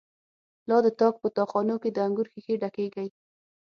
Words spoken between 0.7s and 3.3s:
د تاک په تا خانو کی، د انگور ښیښی ډکیږی